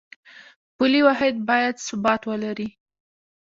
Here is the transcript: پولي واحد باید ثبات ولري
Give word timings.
پولي 0.75 1.01
واحد 1.07 1.35
باید 1.49 1.75
ثبات 1.87 2.21
ولري 2.29 2.69